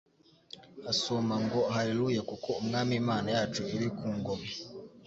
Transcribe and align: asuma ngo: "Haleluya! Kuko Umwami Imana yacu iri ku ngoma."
asuma 0.91 1.35
ngo: 1.45 1.59
"Haleluya! 1.73 2.21
Kuko 2.29 2.49
Umwami 2.61 2.93
Imana 3.01 3.27
yacu 3.35 3.61
iri 3.75 3.87
ku 3.97 4.07
ngoma." 4.17 4.49